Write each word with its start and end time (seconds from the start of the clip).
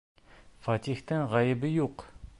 Фәтихтең 0.67 1.29
ғәйебе 1.35 1.73
юҡ! 1.77 2.09